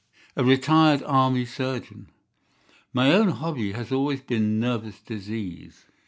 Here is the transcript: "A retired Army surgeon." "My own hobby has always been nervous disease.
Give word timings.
"A 0.35 0.43
retired 0.43 1.03
Army 1.03 1.45
surgeon." 1.45 2.07
"My 2.91 3.13
own 3.13 3.27
hobby 3.29 3.73
has 3.73 3.91
always 3.91 4.21
been 4.21 4.59
nervous 4.59 4.99
disease. 4.99 5.85